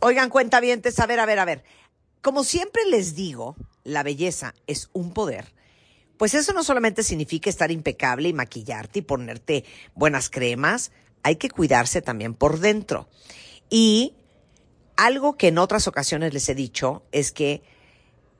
Oigan, 0.00 0.30
cuenta 0.30 0.60
bien, 0.60 0.82
a 0.96 1.06
ver, 1.06 1.20
a 1.20 1.26
ver, 1.26 1.38
a 1.38 1.44
ver. 1.44 1.64
Como 2.22 2.44
siempre 2.44 2.82
les 2.90 3.14
digo, 3.14 3.56
la 3.84 4.02
belleza 4.02 4.54
es 4.66 4.90
un 4.92 5.12
poder. 5.12 5.54
Pues 6.16 6.34
eso 6.34 6.52
no 6.52 6.64
solamente 6.64 7.02
significa 7.02 7.50
estar 7.50 7.70
impecable 7.70 8.28
y 8.28 8.32
maquillarte 8.32 9.00
y 9.00 9.02
ponerte 9.02 9.64
buenas 9.94 10.30
cremas, 10.30 10.92
hay 11.22 11.36
que 11.36 11.50
cuidarse 11.50 12.02
también 12.02 12.34
por 12.34 12.60
dentro. 12.60 13.08
Y 13.68 14.14
algo 14.96 15.36
que 15.36 15.48
en 15.48 15.58
otras 15.58 15.88
ocasiones 15.88 16.32
les 16.32 16.48
he 16.48 16.54
dicho 16.54 17.02
es 17.12 17.32
que 17.32 17.62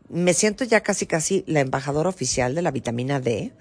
me 0.09 0.35
siento 0.35 0.65
ya 0.65 0.83
casi 0.83 1.07
casi 1.07 1.45
la 1.47 1.61
embajadora 1.61 2.09
oficial 2.09 2.55
de 2.55 2.63
la 2.63 2.71
vitamina 2.71 3.21
D, 3.21 3.53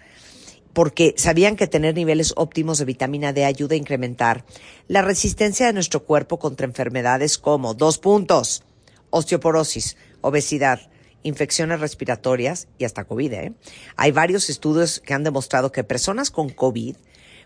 porque 0.75 1.15
sabían 1.17 1.55
que 1.55 1.67
tener 1.67 1.95
niveles 1.95 2.33
óptimos 2.35 2.79
de 2.79 2.85
vitamina 2.85 3.31
D 3.31 3.45
ayuda 3.45 3.75
a 3.75 3.77
incrementar 3.77 4.43
la 4.89 5.01
resistencia 5.01 5.65
de 5.67 5.71
nuestro 5.71 6.03
cuerpo 6.03 6.37
contra 6.37 6.67
enfermedades 6.67 7.37
como 7.37 7.73
dos 7.73 7.97
puntos, 7.97 8.61
osteoporosis, 9.09 9.95
obesidad, 10.19 10.81
infecciones 11.23 11.79
respiratorias 11.79 12.67
y 12.77 12.83
hasta 12.83 13.05
COVID. 13.05 13.33
¿eh? 13.33 13.53
Hay 13.95 14.11
varios 14.11 14.49
estudios 14.49 14.99
que 14.99 15.13
han 15.13 15.23
demostrado 15.23 15.71
que 15.71 15.85
personas 15.85 16.29
con 16.29 16.49
COVID 16.49 16.97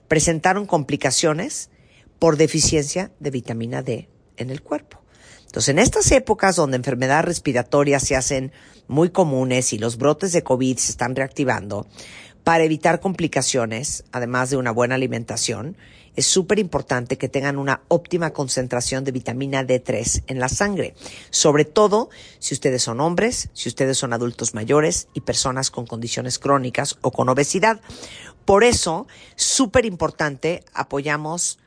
presentaron 0.07 0.65
complicaciones 0.65 1.69
por 2.17 2.35
deficiencia 2.35 3.11
de 3.19 3.29
vitamina 3.29 3.83
D 3.83 4.09
en 4.37 4.49
el 4.49 4.63
cuerpo. 4.63 5.03
Entonces, 5.45 5.69
en 5.69 5.79
estas 5.79 6.11
épocas 6.11 6.55
donde 6.55 6.77
enfermedades 6.77 7.25
respiratorias 7.25 8.03
se 8.03 8.15
hacen 8.15 8.51
muy 8.87 9.09
comunes 9.09 9.71
y 9.73 9.77
los 9.77 9.97
brotes 9.97 10.31
de 10.31 10.43
COVID 10.43 10.77
se 10.77 10.91
están 10.91 11.15
reactivando, 11.15 11.87
para 12.49 12.63
evitar 12.63 12.99
complicaciones, 12.99 14.05
además 14.11 14.49
de 14.49 14.57
una 14.57 14.71
buena 14.71 14.95
alimentación, 14.95 15.77
es 16.15 16.25
súper 16.25 16.57
importante 16.57 17.15
que 17.15 17.29
tengan 17.29 17.59
una 17.59 17.83
óptima 17.89 18.31
concentración 18.31 19.03
de 19.03 19.11
vitamina 19.11 19.63
D3 19.63 20.23
en 20.25 20.39
la 20.39 20.49
sangre, 20.49 20.95
sobre 21.29 21.63
todo 21.63 22.09
si 22.39 22.55
ustedes 22.55 22.81
son 22.81 23.01
hombres, 23.01 23.51
si 23.53 23.69
ustedes 23.69 23.99
son 23.99 24.13
adultos 24.13 24.55
mayores 24.55 25.09
y 25.13 25.21
personas 25.21 25.69
con 25.69 25.85
condiciones 25.85 26.39
crónicas 26.39 26.97
o 27.01 27.11
con 27.11 27.29
obesidad. 27.29 27.81
Por 28.45 28.63
eso, 28.63 29.05
súper 29.35 29.85
importante, 29.85 30.63
apoyamos, 30.73 31.59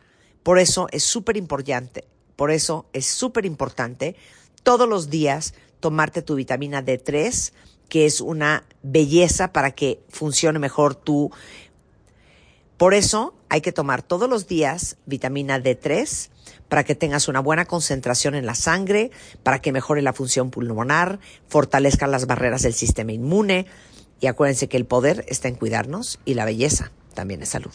por 0.43 0.59
eso 0.59 0.89
es 0.91 1.05
súper 1.05 1.37
importante 1.37 2.07
por 2.35 2.51
eso 2.51 2.87
es 2.93 3.07
súper 3.07 3.47
importante 3.47 4.17
todos 4.65 4.89
los 4.89 5.11
días 5.11 5.55
tomarte 5.79 6.23
tu 6.23 6.35
vitamina 6.35 6.85
D3, 6.85 7.53
que 7.93 8.07
es 8.07 8.23
una 8.23 8.65
belleza 8.83 9.53
para 9.53 9.73
que 9.73 10.01
funcione 10.09 10.59
mejor 10.59 10.95
tu... 10.95 11.31
Por 12.79 12.95
eso 12.95 13.35
hay 13.51 13.61
que 13.61 13.71
tomar 13.71 14.03
todos 14.03 14.31
los 14.31 14.47
días 14.47 14.97
vitamina 15.05 15.63
D3 15.63 16.31
para 16.71 16.85
que 16.85 16.95
tengas 16.95 17.29
una 17.29 17.41
buena 17.41 17.67
concentración 17.67 18.35
en 18.35 18.47
la 18.47 18.55
sangre, 18.55 19.11
para 19.43 19.61
que 19.61 19.73
mejore 19.73 20.01
la 20.01 20.15
función 20.15 20.51
pulmonar, 20.51 21.21
fortalezca 21.49 22.07
las 22.07 22.27
barreras 22.27 22.63
del 22.63 22.73
sistema 22.73 23.13
inmune. 23.13 23.67
Y 24.21 24.27
acuérdense 24.27 24.69
que 24.71 24.79
el 24.79 24.87
poder 24.87 25.27
está 25.29 25.49
en 25.49 25.57
cuidarnos 25.57 26.19
y 26.25 26.33
la 26.33 26.47
belleza 26.47 26.93
también 27.13 27.43
es 27.43 27.51
salud. 27.51 27.75